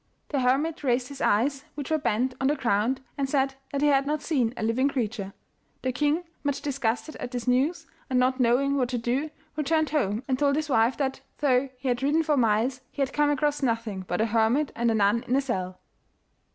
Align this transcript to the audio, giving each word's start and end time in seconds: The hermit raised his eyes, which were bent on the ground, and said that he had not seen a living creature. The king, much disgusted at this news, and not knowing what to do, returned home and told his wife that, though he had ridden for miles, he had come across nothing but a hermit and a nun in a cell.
The 0.29 0.39
hermit 0.39 0.83
raised 0.83 1.09
his 1.09 1.21
eyes, 1.21 1.63
which 1.75 1.91
were 1.91 1.99
bent 1.99 2.33
on 2.41 2.47
the 2.47 2.55
ground, 2.55 3.01
and 3.19 3.29
said 3.29 3.53
that 3.71 3.81
he 3.83 3.89
had 3.89 4.07
not 4.07 4.23
seen 4.23 4.51
a 4.57 4.63
living 4.63 4.87
creature. 4.89 5.31
The 5.83 5.91
king, 5.91 6.23
much 6.43 6.59
disgusted 6.63 7.15
at 7.17 7.29
this 7.29 7.47
news, 7.47 7.85
and 8.09 8.17
not 8.17 8.39
knowing 8.39 8.77
what 8.77 8.89
to 8.89 8.97
do, 8.97 9.29
returned 9.55 9.91
home 9.91 10.23
and 10.27 10.39
told 10.39 10.55
his 10.55 10.69
wife 10.69 10.97
that, 10.97 11.21
though 11.37 11.69
he 11.77 11.87
had 11.87 12.01
ridden 12.01 12.23
for 12.23 12.35
miles, 12.35 12.81
he 12.89 13.03
had 13.03 13.13
come 13.13 13.29
across 13.29 13.61
nothing 13.61 14.03
but 14.07 14.21
a 14.21 14.25
hermit 14.25 14.71
and 14.75 14.89
a 14.89 14.95
nun 14.95 15.23
in 15.27 15.35
a 15.35 15.41
cell. 15.41 15.79